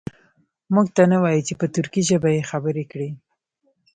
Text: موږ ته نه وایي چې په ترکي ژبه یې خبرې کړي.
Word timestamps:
موږ 0.73 0.87
ته 0.95 1.03
نه 1.11 1.17
وایي 1.23 1.41
چې 1.47 1.53
په 1.59 1.65
ترکي 1.75 2.01
ژبه 2.09 2.29
یې 2.35 2.47
خبرې 2.51 2.83
کړي. 2.91 3.09